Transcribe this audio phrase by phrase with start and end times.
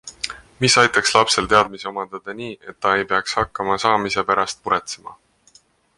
[0.63, 5.19] Mis aitaks lapsel teadmisi omandada nii, et ta ei peaks hakkama saamise pärast muretsema?